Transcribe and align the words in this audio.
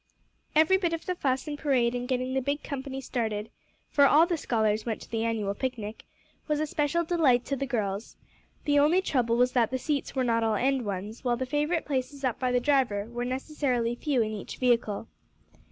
Every 0.55 0.77
bit 0.77 0.93
of 0.93 1.05
the 1.05 1.13
fuss 1.13 1.47
and 1.47 1.59
parade 1.59 1.93
in 1.93 2.07
getting 2.07 2.33
the 2.33 2.41
big 2.41 2.63
company 2.63 3.01
started 3.01 3.51
for 3.91 4.07
all 4.07 4.25
the 4.25 4.35
scholars 4.35 4.83
went 4.83 4.99
to 5.01 5.11
the 5.11 5.23
annual 5.23 5.53
picnic 5.53 6.05
was 6.47 6.59
a 6.59 6.65
special 6.65 7.03
delight 7.03 7.45
to 7.45 7.55
the 7.55 7.67
girls. 7.67 8.15
The 8.65 8.79
only 8.79 9.03
trouble 9.03 9.37
was 9.37 9.51
that 9.51 9.69
the 9.69 9.77
seats 9.77 10.15
were 10.15 10.23
not 10.23 10.41
all 10.43 10.55
end 10.55 10.85
ones, 10.85 11.23
while 11.23 11.37
the 11.37 11.45
favorite 11.45 11.85
places 11.85 12.23
up 12.23 12.39
by 12.39 12.51
the 12.51 12.59
driver 12.59 13.05
were 13.11 13.25
necessarily 13.25 13.93
few 13.93 14.23
in 14.23 14.31
each 14.31 14.57
vehicle. 14.57 15.07